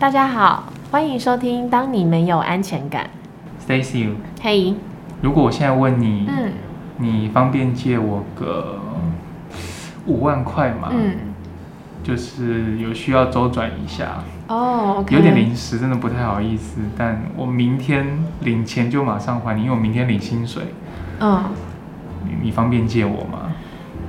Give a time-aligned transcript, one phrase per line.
[0.00, 3.10] 大家好，欢迎收听《当你没有安全感》。
[3.68, 4.08] Stacy，
[4.40, 4.74] 嘿，
[5.20, 6.52] 如果我现在问你，嗯
[6.96, 8.80] 你方便借我个
[10.06, 10.88] 五万块吗？
[10.90, 11.16] 嗯，
[12.02, 16.80] 就是有需要周转一下，哦有点临时，真的不太好意思。
[16.96, 20.62] 但我明天领钱就马上还你，因为我明天领薪水。
[21.20, 21.44] 嗯
[22.24, 23.52] 你你方便借我吗？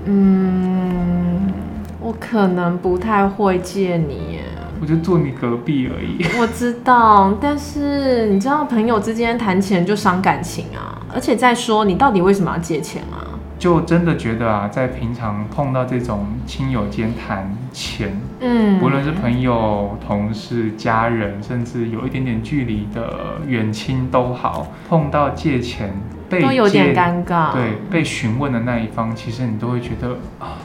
[0.06, 1.52] 嗯，
[2.00, 4.44] 我可能不太会借你耶。
[4.82, 6.26] 我就坐你隔壁而已。
[6.42, 11.00] 我知道，但是你知道，朋友之间谈钱就伤感情啊。
[11.14, 13.38] 而且再说，你到底为什么要借钱啊？
[13.60, 25.94] 就真的觉得啊，在平常碰到这种亲友间谈钱，嗯，不论是朋友、同事、家人，甚至有一点点距离的远亲都好，碰到借钱
[26.28, 27.54] 被都有点尴尬。
[27.54, 30.58] 对，被询问的那一方，其实你都会觉得啊，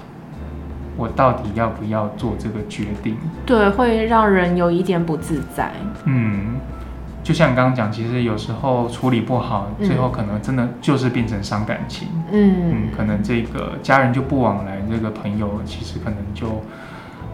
[0.96, 3.16] 我到底要不要做这个决定？
[3.44, 5.72] 对，会让人有一点不自在。
[6.04, 6.56] 嗯，
[7.22, 12.08] 就像你刚刚讲，其实有时候处理不好，嗯最后可能真的就是变成伤感情。
[12.32, 16.62] 嗯嗯，可能这个家人就不往来，这个朋友其实可能就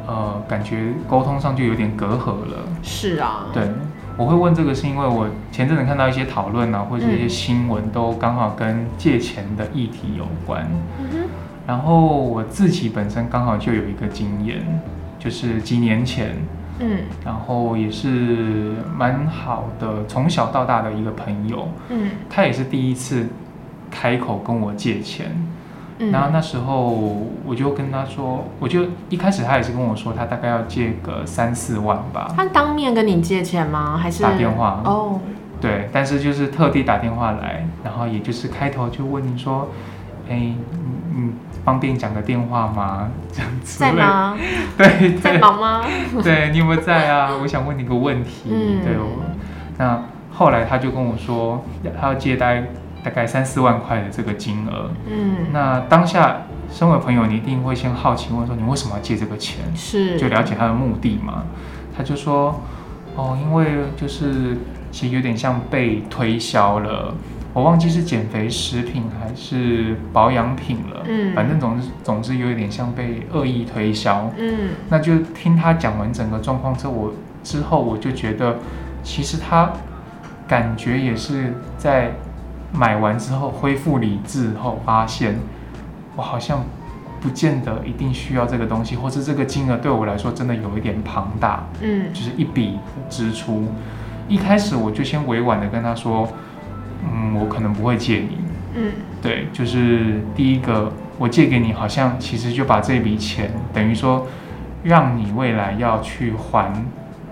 [0.07, 2.59] 呃，感觉沟通上就有点隔阂了。
[2.83, 3.47] 是啊。
[3.55, 3.63] 对，
[4.17, 10.67] 我会问这个是因为我前阵子看到一些讨论啊，或者一些嗯新闻，都刚好跟借钱的议题有关。
[11.67, 14.65] 然后我自己本身刚好就有一个经验，
[15.19, 16.37] 就是几年前，
[16.81, 23.29] 嗯然后也是蛮好的，从小到大的一个朋友，嗯他也是第一次
[23.91, 25.27] 开口跟我借钱。
[25.99, 26.11] 嗯。
[26.11, 33.97] 然后那时候我就跟他说，我就一开始他也是跟我说，他大概要借个三四万吧，他当面跟你借钱吗？
[33.97, 35.21] 还是打电话哦，
[35.61, 39.69] 对，但是就是特地打电话来，然后也就是开头就问你说，
[40.33, 40.55] 哎，你
[41.15, 43.11] 你方便讲个电话吗？
[43.31, 43.81] 这样子。
[43.85, 43.93] 在？
[43.93, 44.35] 吗？
[44.79, 45.85] 对在对忙吗？
[46.23, 47.37] 对，你有没有在啊？
[47.43, 48.51] 我想问你个问题。
[48.51, 49.23] 嗯对，我
[49.77, 50.03] 那
[50.33, 51.63] 后来他就跟我说，
[52.01, 52.65] 他要借大概
[53.05, 54.91] 大概三四万块的这个金额。
[55.07, 59.59] 嗯，那当下身为朋友，你一定会先好奇问说，你为什么要借这个钱？
[59.77, 61.45] 是就了解他的目的嘛。
[61.95, 62.59] 他就说，
[63.15, 64.57] 哦，因为就是
[64.91, 67.15] 其实有点像被推销了，
[67.55, 74.31] 我忘记是减肥食品还是保养品了，嗯反正总之总之有一点像被恶意推销。
[74.39, 78.57] 嗯那就听他讲完整个状况之后，我之后我就觉得，
[79.03, 79.71] 其实他
[80.49, 82.13] 感觉也是在
[82.73, 85.37] 买完之后恢复理智后，发现
[86.17, 86.65] 我好像
[87.21, 92.79] 不见得一定需要这个东西，或是这个金额对我来说真的有一点庞大，嗯就是一笔
[93.11, 93.67] 支出。
[94.29, 96.27] 一开始我就先委婉的跟他说，
[97.03, 98.39] 嗯，我可能不会借你，
[98.75, 98.93] 嗯。
[99.23, 104.27] 对，就是第一个，我借给你，好像其实就把这笔钱等于说，
[104.83, 106.73] 让你未来要去还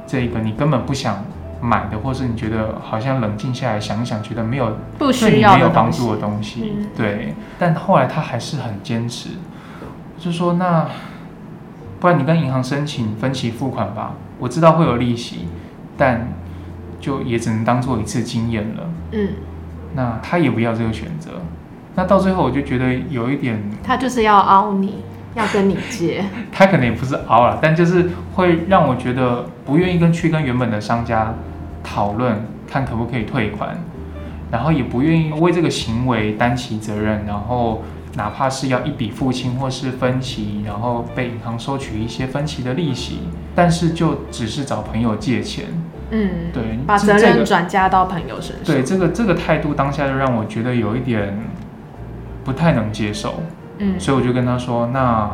[0.06, 1.24] 这个你根本不想
[1.60, 6.86] 买的，或是你觉得好像冷静下来想一想，觉得没有不对需要你没有帮助的东西，嗯。
[6.96, 7.34] 对。
[7.58, 9.30] 但后来他还是很坚持，
[10.16, 10.86] 就说那
[11.98, 15.48] 不然你跟银行申请分期付款吧，我知道会有利息，
[15.96, 16.28] 但
[17.00, 18.90] 就也只能当做一次经验了。
[19.12, 19.28] 嗯，
[19.94, 21.30] 那他也不要这个选择，
[21.94, 25.02] 那到最后我就觉得有一点，他就是要凹你，
[25.34, 26.24] 要跟你借。
[26.52, 31.34] 他可能也不是凹了，但就是会让我觉得不愿意跟去跟原本的商家
[31.82, 33.76] 讨论，看可不可以退款，
[34.50, 37.82] 然后也不愿意为这个行为担起责任，然后
[38.14, 43.20] 哪怕是要一笔付清或是分期，然后被银行收取一些分期的利息，
[43.54, 45.66] 但是就只是找朋友借钱，
[46.10, 48.64] 嗯，对，把责任转嫁到朋友身上。
[48.64, 51.38] 对这个这个态度当下就让我觉得有一点
[52.44, 53.42] 不太能接受。
[53.78, 55.30] 嗯所以我就跟他说，那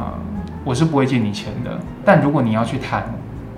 [0.65, 3.04] 我是不会借你钱的，但如果你要去谈，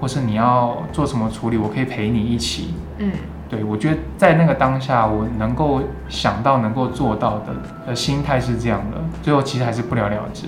[0.01, 2.75] 或是你要做什么处理，我可以陪你一起。
[2.99, 3.13] 嗯
[3.51, 7.47] 对我觉得在那个当下，我能够想到、能够做到的
[7.87, 10.47] 的心态是这样的，最后其实还是不了了之。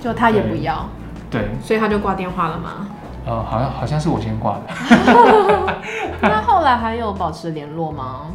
[0.00, 0.88] 就他也不要，
[1.30, 2.88] 对，所以他就挂电话了嘛。
[3.26, 5.74] 呃，好像好像是我先挂的，
[6.22, 8.26] 那后来还有保持联络吗？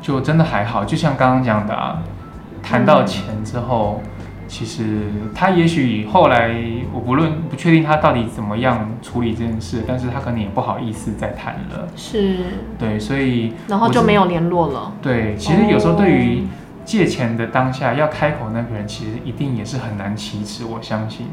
[0.00, 2.02] 就真的还好，就像刚刚讲的啊，
[2.62, 4.00] 谈到钱之后。
[4.46, 6.54] 其实他也许后来，
[6.92, 11.88] 我不论不确定他到底怎么样处理这件事，但是他可能也不好意思再谈了。
[11.96, 12.36] 是，
[12.78, 14.92] 对，所以然后就没有联络了。
[15.00, 16.44] 对，其实有时候对于哦
[16.84, 21.26] 借钱的当下要开口那个人，其实一定也是很难启齿，我相信。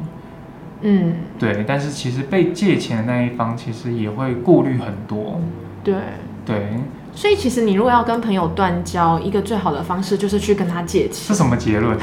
[0.82, 5.40] 嗯，对，但是其实被借钱的那一方，其实也会顾虑很多。
[5.84, 5.96] 对。
[6.44, 6.74] 对，
[7.14, 11.36] 所以其实你如果要跟朋友断交，一个最好的方式就是去跟他借钱是。
[11.36, 11.96] 什么结论？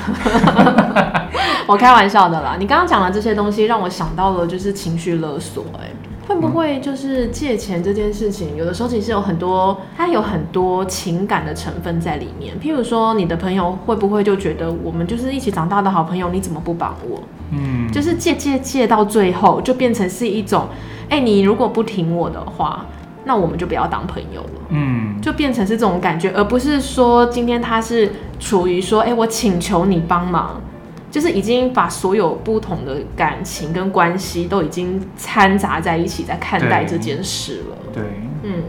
[1.66, 2.56] 我开玩笑的啦。
[2.56, 5.90] 你刚刚讲的这些东西，让我想到了就是情绪勒索、哎，
[6.28, 12.54] 会不会就是借钱这件事情，有的时候其实有很多，它有很多情感的成分在里面。
[12.60, 17.20] 譬如说，你的朋友会不会就觉得我们就是一起长大的好朋友，你怎么不帮我？
[17.50, 20.68] 嗯，就是借借借到最后，就变成是一种，
[21.08, 22.84] 哎、你如果不挺我的话，
[23.24, 24.60] 那我们就不要当朋友了。
[24.68, 30.60] 嗯，就变成是这种感觉，而不是说今天他是处于说，哎、我请求你帮忙，
[31.10, 37.76] 就是已经把所有不同的感情跟关系都已经掺杂在一起，在看待这件事了。
[37.94, 38.02] 对，
[38.42, 38.64] 嗯，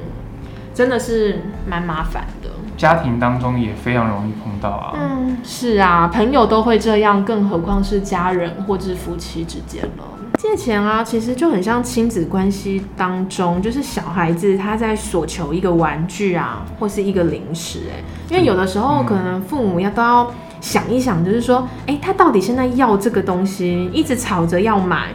[0.73, 2.38] 真的是蛮麻烦的。
[2.79, 4.93] 家庭当中也非常容易碰到啊。
[4.95, 10.03] 嗯，是啊，朋友都会这样，更何况是家人或是夫妻之间了。
[10.39, 20.31] 借钱啊，其实就很像亲子关系当中，就是小孩子他在索求一个玩具啊，或是一个零食、哎，因为有的时候可能父母要都要
[20.61, 25.07] 想一想，就是说，哎、他到底现在要这个东西，一直吵着要买，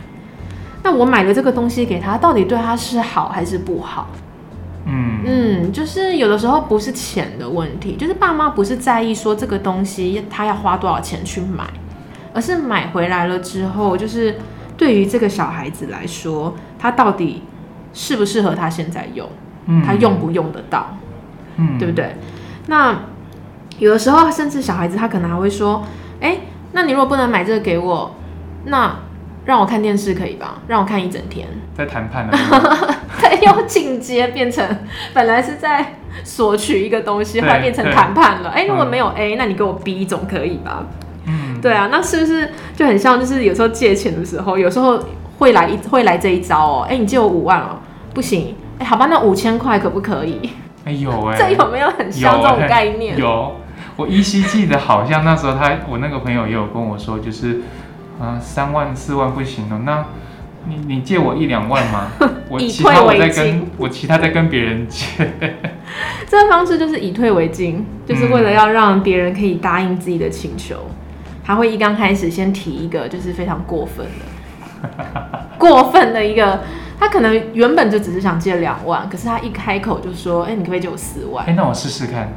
[0.83, 4.07] 那我买了这个东西给他，到底对他是好还是不好？
[4.87, 11.65] 嗯嗯，就是有的时候不是钱的问题，就是爸妈不是在意说这个东西他要花多少钱去买，
[12.33, 14.37] 而是买回来了之后，就是
[14.77, 17.43] 对于这个小孩子来说，他到底
[17.93, 19.29] 适不适合他现在用，
[19.67, 20.97] 嗯他用不用得到，
[21.57, 22.17] 嗯对不对？
[22.67, 22.95] 那
[23.79, 25.83] 有的时候甚至小孩子他可能还会说，
[26.21, 26.39] 哎、
[26.73, 28.15] 那你如果不能买这个给我，
[28.67, 28.95] 那
[29.45, 30.63] 让我看电视可以吧？
[30.69, 31.47] 让我看一整天。
[31.75, 32.37] 在谈判的
[33.43, 34.67] 又进阶变成
[35.13, 38.51] 本来是在索取一个东西，后来对变成对谈判了。
[38.51, 40.85] 哎、如果嗯没有 A，、那你给我 B 总可以吧？
[41.27, 43.19] 嗯，对啊，那是不是就很像？
[43.19, 44.99] 就是有时候借钱的时候，有时候
[45.39, 46.87] 会来一会来这一招哦。
[46.89, 47.79] 哎、你借我五万哦，
[48.13, 48.55] 不行。
[48.79, 50.51] 哎、好吧，那五千块可不可以？
[50.85, 53.17] 哎有 哎，这有没有很像这种哎概念？
[53.17, 53.57] 有，
[53.97, 57.63] 我依稀记得，好像那时候他我那个朋友也有跟我说，就是
[58.21, 60.05] 啊三、万四万不行了，那
[60.67, 62.11] 你你借我一两万吗，
[62.49, 65.07] 我以其他在跟我其他在跟别人借，
[66.27, 70.77] 这个方式就是以退为进，就是为了要让别人可以答应自己的请求，
[71.45, 76.61] 他会一刚开始先提一个就是非常过分的、 过分的一个，
[76.99, 81.45] 他可能原本就只是想借两万，可是他一开口就说：“哎、你可不可以借我四万？
[81.47, 82.33] 哎、那我试试看，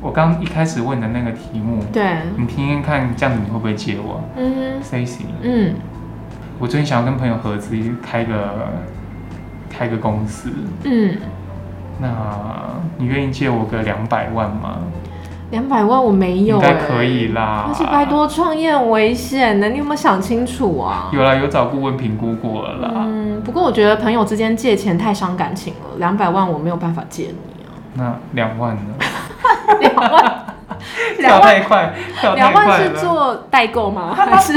[0.00, 2.04] 我刚一开始问的那个题目？”，对，
[2.36, 4.22] 你听听看，这样子你会不会借我？
[4.36, 5.22] 嗯，Stacy？
[5.22, 5.74] 哼嗯
[6.58, 8.34] 我最近想要跟朋友合资开个
[9.70, 10.50] 开个公司，
[10.84, 11.16] 嗯，
[12.00, 12.08] 那
[12.96, 14.78] 你愿意借我个两百万吗？
[15.50, 17.66] 两百万我没有、哎应该可以啦。
[17.68, 21.08] 而且拜托创业很危险的，你有没有想清楚啊？
[21.12, 22.90] 有啦，有找顾问评估过了啦。
[22.96, 27.70] 嗯，不过我觉得朋友之间借钱太伤感情了，两百万我没有办法借你啊。
[27.94, 28.82] 那两万呢？
[29.80, 30.44] 两万，
[31.18, 32.90] 跳太快，跳两万是。
[32.90, 34.12] 做代购吗？
[34.14, 34.52] 还是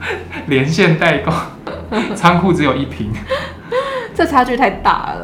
[0.46, 1.32] 连线代购，
[2.14, 3.10] 仓库只有一瓶。
[4.14, 5.22] 这差距太大了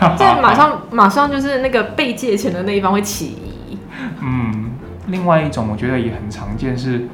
[0.00, 0.14] 啦？
[0.18, 3.78] 这马上马上就是那个被借钱的那一方会起疑。
[4.20, 4.72] 嗯，
[5.06, 7.06] 另外一种我觉得也很常见是，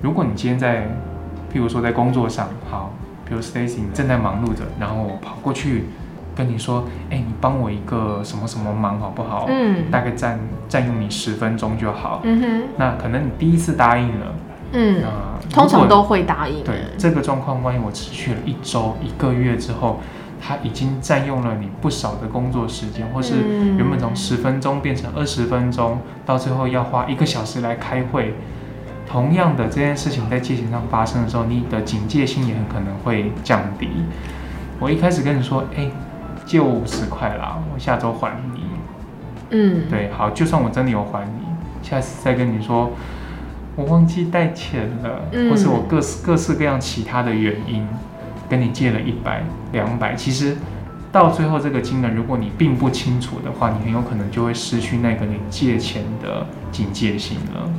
[0.00, 0.82] 如果你今天在，
[1.52, 2.92] 譬如说在工作上，好，
[3.26, 5.86] 比如 Stacy 你正在忙碌着，然后我跑过去
[6.36, 9.46] 跟你说，哎、你帮我一个什么什么忙好不好？
[9.50, 10.38] 嗯大概占
[10.68, 12.20] 占用你十分钟就好。
[12.22, 14.26] 嗯哼那可能你第一次答应了，
[14.72, 16.62] 嗯，那通常都会答应。
[16.64, 20.00] 对这个状况，万一我持续了一周、一个月之后，
[20.40, 28.34] 它已经占用了你不少的工作时间，或是嗯原本从十分钟变成二十分钟，到最后要花一个小时来开会。
[29.08, 33.88] 同样的这件事情在借钱上发生的时候，你的警戒心也很可能会降低。
[34.78, 35.90] 我一开始跟你说，哎、
[36.46, 38.62] 借我五十块啦，我下周还你。
[39.50, 41.44] 嗯，对，好，就算我真的有还你，
[41.82, 42.92] 下次再跟你说，
[43.76, 47.86] 我忘记带钱了，嗯或是我各式各式各样其他的原因，
[48.48, 50.56] 跟你借了一百、两百，其实
[51.12, 57.70] 到最后这个金额，如果你并不清楚的话，你很有可能就会失去那个你借钱的警戒心了。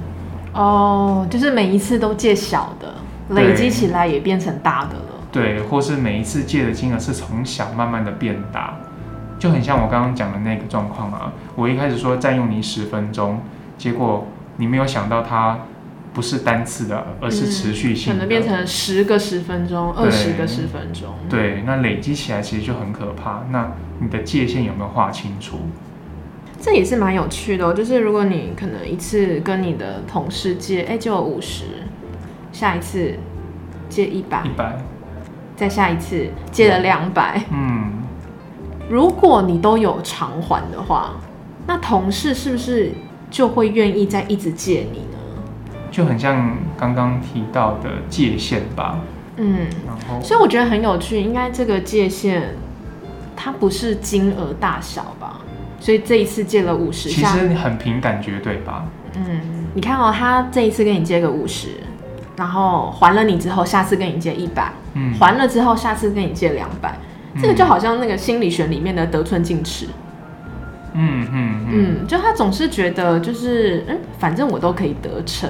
[0.53, 2.93] 哦，就是每一次都借小的，
[3.36, 5.05] 累积起来也变成大的了。
[5.31, 8.74] 对，或是每一次借的金额是从小慢慢的变大，
[9.39, 11.31] 就很像我刚刚讲的那个状况啊。
[11.55, 13.39] 我一开始说占用你十分钟，
[13.77, 15.57] 结果你没有想到它
[16.13, 21.13] 不是单次的，而是持续性的，可能变成十个十分钟，二十个十分钟。
[21.29, 23.45] 对，那累积起来其实就很可怕。
[23.49, 25.57] 那你的界限有没有划清楚？
[26.59, 31.63] 这也是蛮有趣的、哦，就是如果你可能一次跟你的同事借，哎、就有五十，
[32.51, 33.15] 下一次
[33.89, 34.77] 借一百一，百，
[35.55, 37.41] 再下一次借了两百。
[37.51, 37.93] 嗯，
[38.89, 41.15] 如果你都有偿还的话，
[41.65, 42.91] 那同事是不是
[43.31, 45.10] 就会愿意再一直借你呢？
[45.91, 48.98] 就很像刚刚提到的界限吧。
[49.38, 52.55] 嗯，然后所以我觉得很有趣，应该这个界限
[53.36, 55.41] 它不是金额大小吧？
[55.79, 58.86] 所以这一次借了五十，其实很凭感觉，对吧？
[59.15, 59.41] 嗯，
[59.74, 61.69] 你看哦，他这一次跟你借个五十，
[62.36, 66.95] 然后还了你之后，下次跟你借一百，嗯，还了之后，下次跟你借两百，
[67.41, 69.88] 这个就好像那个心理学里面的得寸进尺。
[70.93, 75.50] 嗯嗯嗯，嗯，就他总是觉得就是嗯，反正我都可以得逞。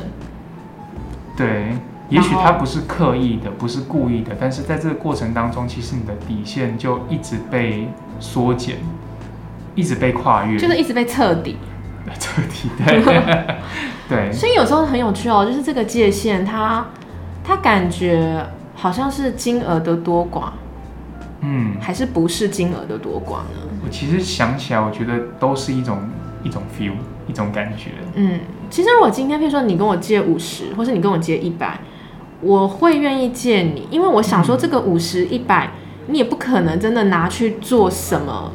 [1.36, 1.74] 对，
[2.10, 7.88] 也许他不是刻意的，不是故意的，但是在这个过程当中，其实你的底线就一直被
[8.20, 8.78] 缩减，
[9.76, 11.58] 一直被跨越，就是一直被彻底。
[12.20, 13.46] 彻底对
[14.10, 16.84] 对，所以有时候很有趣哦，就是这个界限它，
[17.44, 18.44] 它感觉
[18.76, 20.50] 好像是金额的多寡，
[21.42, 23.70] 嗯，还是不是金额的多寡呢？
[23.86, 26.00] 我其实想起来，我觉得都是一种
[26.44, 26.94] 一种 feel，
[27.28, 31.80] 一种感觉，嗯，其实如果今天，譬如说你跟我借五十，或是你跟我借一百，
[32.42, 35.72] 我会愿意借你，因为我想说这个五十一百，
[36.08, 38.52] 你也不可能真的拿去做什么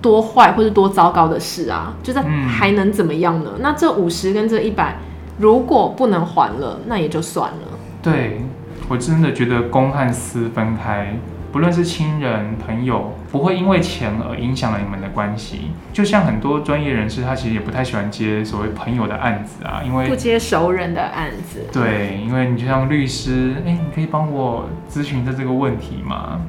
[0.00, 3.52] 多坏或者多糟糕的事啊，就在嗯还能怎么样呢？
[3.60, 4.96] 那这五十跟这一百，
[5.38, 7.78] 如果不能还了，那也就算了。
[8.02, 8.42] 对
[8.88, 11.16] 我真的觉得公和私分开。
[11.52, 15.72] 不论是亲人、朋友，不会因为钱而影响了你们的关系。
[15.92, 26.40] 就像很多专业人士，他其实也不太喜欢接所谓朋友的案子啊，因为不接熟人的案子，对，因为你就像律师，哎、你可以帮我咨询一下这个问题吗？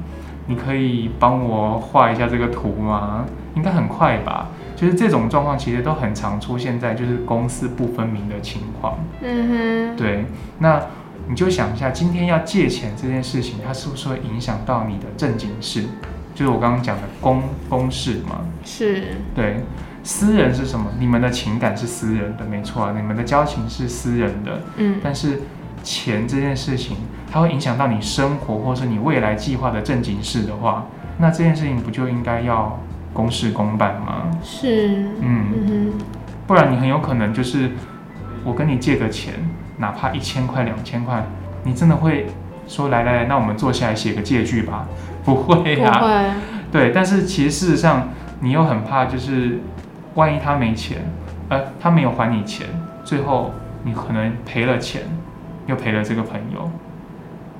[0.46, 3.26] 你可以帮我画一下这个图吗？
[3.54, 4.48] 应该很快吧？
[4.74, 8.98] 就是这种状况，其实都很常出现在就是公私不分明的情况。
[9.22, 10.24] 嗯哼，对，
[10.58, 10.80] 那
[11.28, 15.84] 你就想一下，今天要借钱这件事情，它是不是会影响到你的正经事？
[16.34, 18.40] 就是我刚刚讲的公公事嘛。
[18.64, 19.04] 是，
[19.34, 19.60] 对，
[20.02, 20.90] 私人是什么？
[20.98, 24.60] 你们的情感是私人的，没错啊，你们的交情是私人的。
[24.76, 25.40] 嗯，但是
[25.82, 26.96] 钱这件事情，
[27.30, 30.86] 它会影响到你生活或是你未来计划的正经事的话，
[31.18, 32.78] 那这件事情不就应该要
[33.12, 34.28] 公事公办吗？
[34.42, 35.92] 是，嗯，嗯，
[36.46, 37.70] 不然你很有可能就是
[38.42, 39.34] 我跟你借个钱，
[39.78, 41.24] 哪怕一千块、两千块，
[41.64, 42.26] 你真的会
[42.66, 44.86] 说来来来，那我们坐下来写个借据吧？
[45.24, 46.30] 不会不啊，会，
[46.70, 46.92] 对。
[46.92, 48.08] 但是其实事实上，
[48.40, 49.60] 你又很怕，就是
[50.14, 50.98] 万一他没钱，
[51.48, 52.66] 呃，他没有还你钱，
[53.04, 53.52] 最后
[53.84, 55.02] 你可能赔了钱，
[55.66, 56.70] 又赔了这个朋友，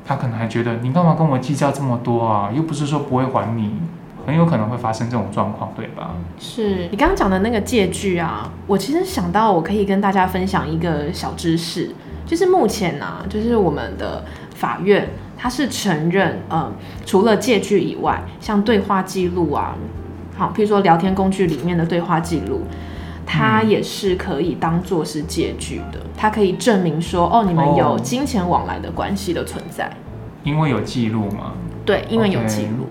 [0.06, 2.50] 他可能还觉得你干嘛跟我计较这么多啊？
[2.54, 3.80] 又不是说不会还你，
[4.26, 6.14] 很有可能会发生这种状况，对吧？
[6.38, 11.90] 是你刚刚讲的那个借据啊，我其实想到我可以跟大家分享一个小知识，
[12.26, 16.72] 就是目前啊，就是我们的法院它是承认，呃，
[17.04, 19.76] 除了借据以外，像对话记录啊，
[20.36, 22.62] 好，譬如说聊天工具里面的对话记录。
[23.26, 29.90] 它也是可以当做是借据的，它可以证明说，哦，你们有哦金钱往来的关系的存在。
[30.42, 31.52] 因为有记录嘛，
[31.86, 32.86] 对，因为有记录。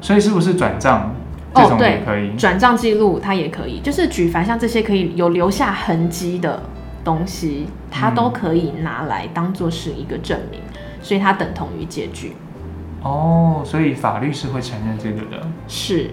[0.00, 1.14] 所以是不是转账
[1.54, 2.36] 这种哦对也可以？
[2.36, 6.62] 转账记录它也可以，就是举凡像这些可以有留下痕迹的
[7.04, 10.60] 东西，它嗯都可以拿来当做是一个证明，
[11.02, 12.34] 所以它等同于借据。
[13.02, 15.46] 哦，所以法律是会承认这个的。
[15.66, 16.10] 是。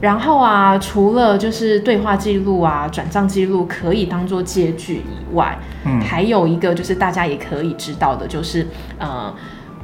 [0.00, 8.64] 然后啊，除了就是对话记录啊、转账记录可以当做借据以外，嗯，还有一个就是大家也可以知道的，就是
[8.96, 9.34] 呃，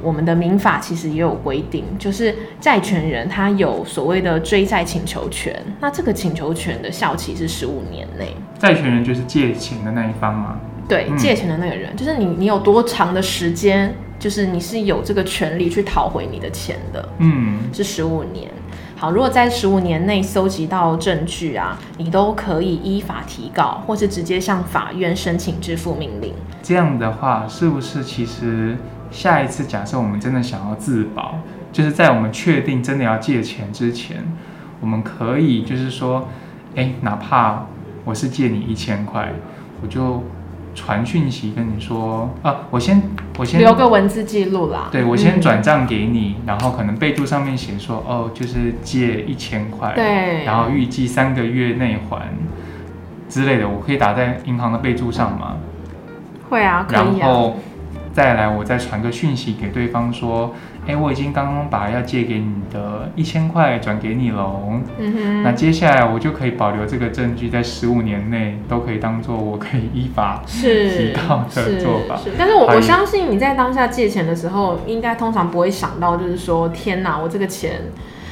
[0.01, 8.35] 我们的民法其实也有规定，就是债权人他有所谓的追债请求权，那这个请求权的效期是十五年内。
[8.59, 10.59] 债权人就是借钱的那一方嘛。
[10.87, 18.51] 对，嗯借钱的那个人，就是你，你有多长的时间，就是你是有这个权利去讨回你的钱的，嗯，是十五年。
[18.97, 26.33] 好，如果在十五年内搜集到证据啊，你都可以依法提告，或是直接向法院申请支付命令。
[26.61, 28.77] 这样的话，是不是其实
[29.15, 31.39] 下一次假设我们真的想要自保，
[31.71, 34.17] 就是在我们确定真的要借钱之前，
[34.81, 36.27] 我们可以就是说，
[36.75, 37.65] 哎，哪怕
[38.03, 39.31] 我是借你一千块，
[39.81, 40.21] 我就
[40.75, 43.01] 传讯息跟你说，啊，我先
[43.37, 44.89] 我先留个文字记录啦。
[44.91, 52.27] 对我先嗯转账给你，然后可能备注上面写说，哦，就是借一千块，对，然后预计三个月内还
[53.29, 55.55] 之类的，我可以打在银行的备注上吗？
[56.49, 57.17] 会啊，可以啊。
[57.21, 57.57] 然后
[58.15, 60.53] 再来，我再传个讯息给对方说，
[60.87, 64.79] 哎，我已经刚刚把要借给你的一千块转给你喽。
[64.97, 77.81] 嗯哼，那接下来我就可以保留这个证据，在十五年内都可以当做我可以依法是提到的做法是，但是我我相信你在当下借钱的时候，应该通常不会想到，就是说，天哪，我这个钱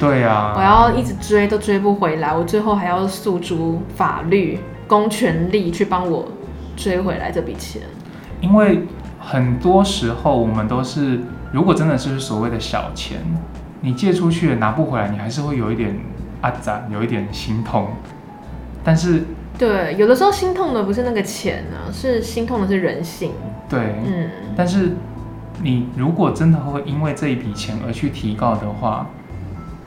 [0.00, 6.26] 对啊，我要一直追都追不回来，我最后还要诉诸法律、公权力去帮我
[6.74, 7.82] 追回来这笔钱。
[8.40, 8.82] 因为
[9.26, 11.20] 很多时候我们都是，
[11.52, 13.18] 如果真的是所谓的小钱，
[13.80, 15.98] 你借出去了拿不回来，你还是会有一点
[16.42, 17.88] 阿攒，有一点心痛。
[18.84, 19.24] 但是
[19.58, 23.32] 对，有的时候心痛的不是那个钱啊、是心痛的是人性。
[23.68, 24.92] 对，嗯，但是
[25.62, 29.06] 你如果真的会因为这一笔钱而去提告的话，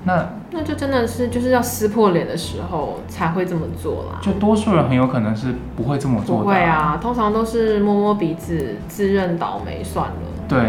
[0.03, 4.19] 那那就真的是就是要撕破脸的时候才会这么做啦。
[4.21, 10.15] 就多数人很有可能是不会这么做的、不会，啊，通常都是摸摸鼻子，自认倒霉算了。
[10.47, 10.59] 对。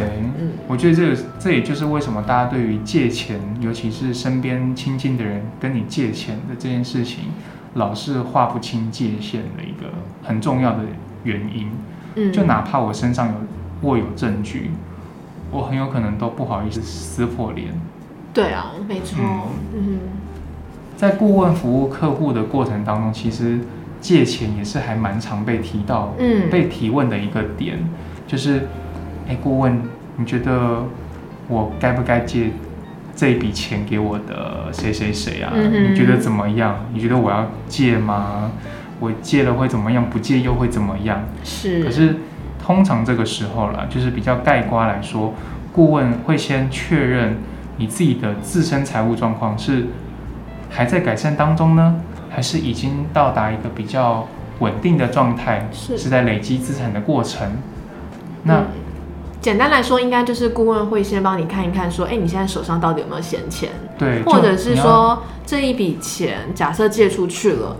[0.40, 7.25] 嗯，我觉得这个这也就是为什么大家对于借钱，尤其是身边亲近的人跟你借钱的这件事情，
[7.75, 9.90] 老是划不清界限的一个
[10.23, 10.80] 很重要的
[11.25, 11.70] 原因。
[12.16, 13.35] 嗯，就哪怕我身上有
[13.88, 14.70] 握有证据，
[15.50, 17.68] 我很有可能都不好意思撕破脸。
[18.38, 19.18] 对啊，没错。
[19.75, 19.99] 嗯
[20.97, 23.59] 在顾问服务客户的过程当中，其实
[24.00, 27.78] 借钱也是还蛮常被提到、嗯，被提问的一个点，
[28.28, 28.68] 就是，
[29.28, 29.80] 哎，顾问，
[30.16, 30.85] 你觉得
[31.49, 32.50] 我该不该借
[33.14, 35.52] 这一笔钱给我的谁谁谁啊？
[35.54, 36.76] 嗯你觉得怎么样？
[36.92, 38.52] 你觉得我要借吗？
[39.00, 40.09] 我借了会怎么样？
[40.09, 41.23] 不借又会怎么样？
[41.45, 41.83] 是。
[41.83, 42.16] 可是
[42.61, 45.35] 通常这个时候啦，就是比较概括来说，
[45.73, 47.37] 顾问会先确认
[47.78, 49.87] 你自己的自身财务状况是
[50.68, 51.97] 还在改善当中呢，
[52.28, 57.56] 还是已经到达一个比较稳定的状态，是是在累积资产的过程。
[58.42, 58.66] 那、嗯
[59.40, 67.76] 简单来说，应该就是顾问会先帮你看一看，说，哎、你现在手上到底有没有闲钱，对，或者是说这一笔钱假设借出去了。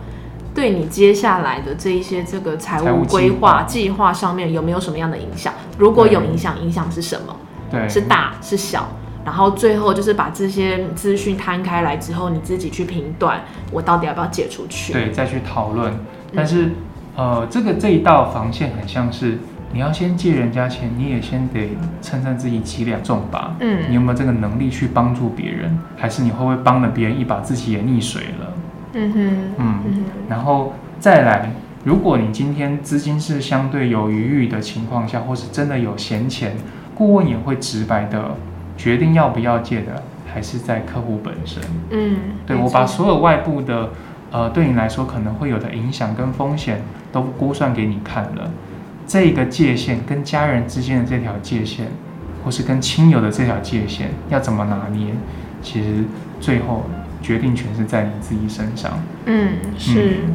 [0.55, 5.53] 对你接下来的这一些这个财务规划划计划上面有没有什么样的影响？
[5.77, 7.37] 如果有影响，影响是什么？
[7.73, 8.89] 对是大是小？
[9.29, 14.91] 然后最后就是把这些资讯摊开来之后，你自己去评断我到底要不要借出去。
[14.95, 15.93] 对再去讨论。
[15.93, 15.99] 嗯
[16.35, 16.71] 但是、
[17.15, 19.39] 呃，这个这一道防线很像是
[19.71, 23.55] 你要先借人家钱，你也先得称赞自己几两重吧。
[23.61, 23.83] 嗯。
[23.91, 28.55] 你嗯有没有这个能力去帮助别人，还是你会不会帮了别人一把，自己也溺水了？
[28.95, 31.53] 嗯哼嗯，嗯然后再来，
[31.85, 36.57] 如果你今天资金是相对有余裕的情况下，或是真的有闲钱，
[36.95, 38.35] 顾问也会直白的
[38.79, 41.63] 决定要不要借的，还是在客户本身。
[41.91, 43.91] 嗯，对我把所有外部的，
[44.31, 46.81] 呃，对你来说可能会有的影响跟风险
[47.13, 48.51] 都估算给你看了，
[49.07, 51.89] 这个界限跟家人之间的这条界限，
[52.43, 55.13] 或是跟亲友的这条界限要怎么拿捏，
[55.61, 56.05] 其实
[56.41, 56.85] 最后
[57.21, 58.93] 决定权是在你自己身上。
[59.27, 60.21] 嗯，是。
[60.25, 60.35] 嗯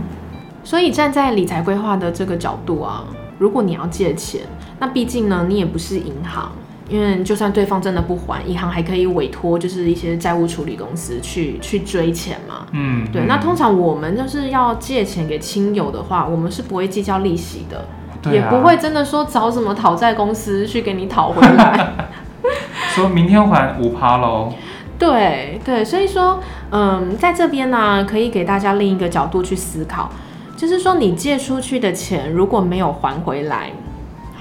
[0.66, 3.04] 所以站在理财规划的这个角度啊，
[3.38, 4.44] 如果你要借钱，
[4.80, 6.54] 那毕竟呢，你也不是银行，
[6.94, 12.68] 因为就算对方真的不还，银行还可以委托就是一些债务处理公司去去追钱嘛。
[12.72, 17.88] 嗯，对，嗯那通常我们就是要借钱给亲友的话，我们是不会计较利息的，
[18.30, 21.94] 啊也不会真的说找什么讨债公司去给你讨回来。
[22.94, 24.54] 说明天还五趴喽。
[25.00, 30.12] 对对，所以说，嗯，在这边呢，可以给大家另一个角度去思考，
[30.56, 33.72] 就是说，你借出去的钱如果没有还回来，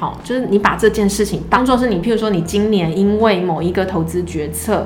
[0.02, 4.84] 好，就是你把这件事情当做是你，譬如说，你今年因为某一个投资决策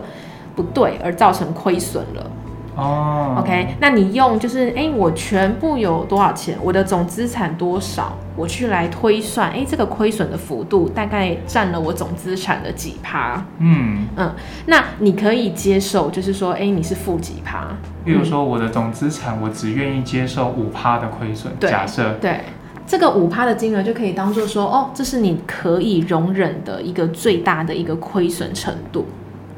[0.54, 2.30] 不对而造成亏损了。
[2.74, 13.42] 哦 OK，那你用就是，哎、我全部有多少钱，我的总资产多少，我去来推算，哎、这个亏损的幅度大概占了我总资产的几趴。
[13.58, 14.30] 嗯嗯，
[14.66, 17.68] 那你可以接受，就是说，哎、你是负几趴？
[18.04, 22.40] 例如说我的总资产，我只愿意接受五趴的亏损，假设，对，
[22.86, 29.04] 这个五趴的金额就可以当做说，哦，这是你可以容忍的一个最大的一个亏损程度。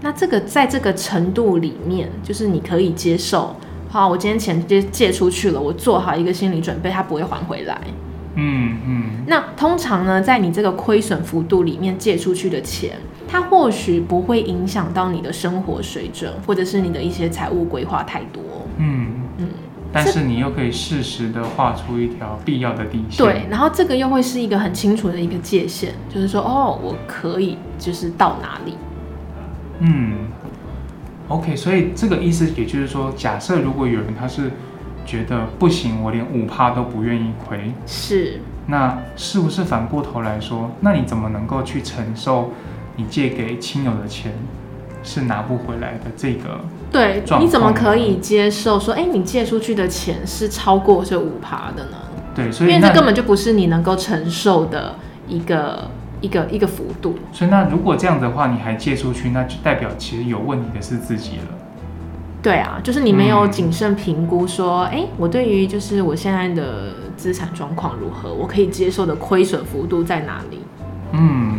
[0.01, 3.55] 那这个在这个程度里面，就是你可以接受。
[3.91, 7.79] 好，我今天钱借借出去了，我做好一个心理准备，它不会还回来。
[8.35, 18.43] 嗯嗯，那通常呢，在你这个亏损幅度里面借出去的钱，它或许不会影响到你的生活水准，或者是你的一些财务规划太多。
[19.93, 23.25] 但是你又可以适时的画出一条必要的底线。
[23.25, 28.75] 对，，然后这个又会是一个很清楚的一个界限，就是说，哦，我可以就是到哪里。
[29.81, 30.29] 嗯
[31.29, 34.51] ，OK，所以这个意思也就是说，假设如果有人他是
[35.07, 42.51] 觉得不行，我连五趴都不愿意亏，是，那是不是反过头来说，那你怎么能够去承受
[42.97, 44.33] 你借给亲友的钱
[45.09, 46.61] 是拿不回来的这个？
[46.93, 51.97] 对，你怎么可以接受说，哎，你借出去的钱是超过这五趴的呢？
[52.35, 54.95] 对，所以因为这根本就不是你能够承受的
[55.27, 55.91] 一个
[56.21, 57.19] 一个一个幅度。
[57.33, 61.57] 所以那如果这样的话，你还借出去，那就代表其实有问题的是自己了。
[62.43, 70.61] 对啊，就是你没有嗯谨慎评估说，哎、我对于就是我现在的资产状况如何，我可以接受的亏损幅度在哪里？
[71.13, 71.58] 嗯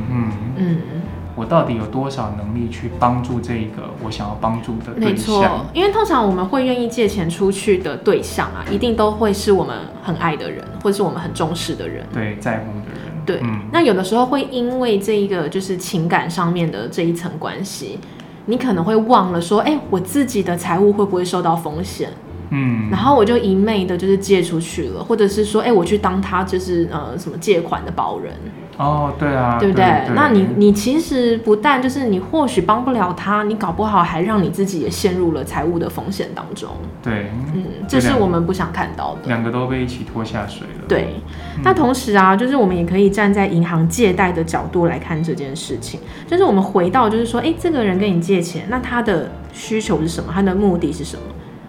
[1.49, 12.05] 到底有多少能力去帮助这一个我想要帮助的对没错？，因为通常我们会愿意借钱出去的对象啊，一定都会是我们很爱的人，或者是我们很重视的人。
[12.13, 17.97] 对，在乎的人，对，嗯，那有的时候会因为这一个就是情感上面的这一层关系，
[18.45, 22.09] 你可能会忘了说，哎、我自己的财务会不会受到风险？
[22.51, 28.33] 嗯，然后我就一昧的就是借出去了，或者是说，哎、我去当他就是呃什么借款的保人，
[28.79, 29.83] 哦，对啊，对不对？
[29.83, 36.69] 对那你你其实不但就是你或许帮不了他，你搞不好还让你自己也陷入了财务的风险当中。
[37.03, 39.27] 对，嗯，这是我们不想看到的。
[39.27, 40.85] 两个都被一起拖下水了。
[40.87, 41.15] 对，
[41.57, 50.31] 嗯那同时啊，就是我们也可以站在银行借贷的角度来看这件事情，就是我们回到就是说，哎，这个人跟你借钱，那他的需求是什么？
[50.33, 51.23] 他的目的是什么？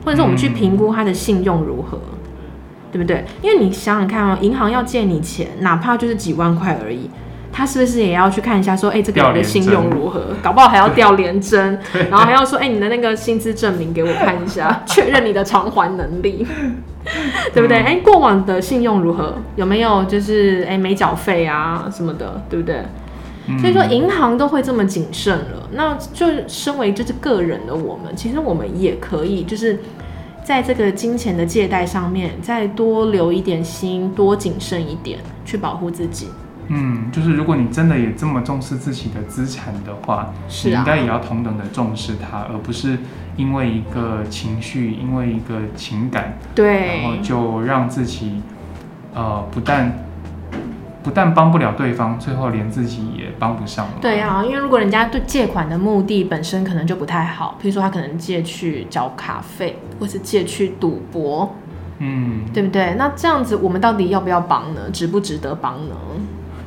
[0.04, 1.98] 或者是我们去评估他的信用如何，
[2.92, 3.24] 对不对？
[3.42, 7.10] 因为你想想看哦，银行要借你钱，哪怕就是几万块而已。
[7.52, 10.28] 他是不是也要去看一下，说，诶，这个人的信用如何？
[10.40, 11.76] 搞不好还要调连针，
[12.08, 16.46] 然后还要说，诶，你的那个薪资证明给我看一下， 确认你的偿还能力。
[17.52, 17.78] 对不对？
[17.78, 19.34] 哎、过往的信用如何？
[19.56, 22.76] 有没有就是哎没缴费啊什么的，对不对？
[23.48, 29.80] 嗯所以说银行都会这么谨慎了，那就身为就是个人的我们，其实我们也可以就是
[30.44, 36.28] 在这个金钱的借贷上面再多留一点心，多谨慎一点，去保护自己。
[36.72, 42.96] 嗯，就是如果你真的也这么重视自己的资产的话，是啊你应该也要同等的重视它，而不是
[43.36, 48.40] 因为一个情绪，因为一个情感，对然后就让自己
[49.14, 49.92] 呃不但
[51.02, 53.92] 不但帮不了对方，最后连自己也帮不上了。
[54.00, 61.54] 对啊，因为如果人家对借款的目的本身可能就不太好，譬如说他可能借去缴卡费，或是借去赌博，
[61.98, 62.94] 嗯，对不对？
[62.98, 64.90] 那这样子我们到底要不要帮呢？
[64.92, 65.94] 值不值得帮呢？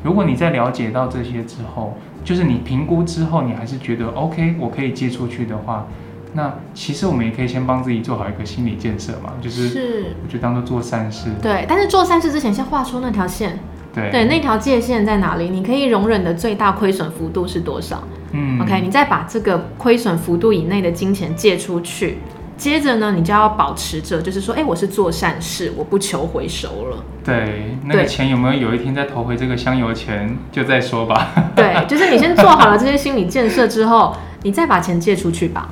[0.03, 5.85] 如果你在了解到这些之后，就是你评估之后，你还是觉得 OK，我可以借出去的话，
[6.33, 11.65] 那其实我们也可以先帮自己做好一个心理建设嘛，就是是，我就当做做善事，对。
[11.69, 13.59] 但是做善事之前，先画出那条线，
[13.93, 15.49] 对对，那条界限在哪里？
[15.49, 22.17] 你可以容忍的最大亏损幅度是多少、嗯 o k 你再把这个亏损幅度以内的金钱借出去，
[22.57, 27.03] 接着呢，你就要保持着，就是说，哎、我是做善事，我不求回收了。
[27.23, 31.51] 对，那个钱有没有有一天再投回这个香油钱，就再说吧。
[31.55, 35.69] 对， 就是你先做好了这些心理建设之后，你再把钱借出去吧。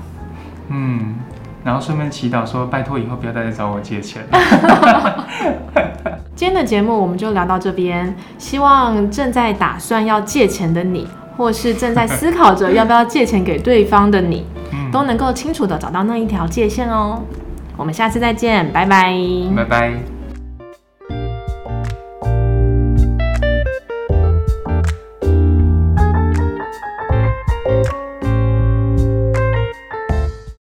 [0.70, 1.16] 嗯，
[1.64, 4.24] 然后顺便祈祷说，拜托以后不要再来找我借钱。
[6.36, 17.22] 今天的节目我们就聊到这边，希望正在打算要借钱的你，或是正在思考着要不要借钱给对方的你，嗯，都能够清楚的找到那一条界限哦。
[17.78, 19.14] 我们下次再见，拜拜。
[19.56, 20.21] 拜拜。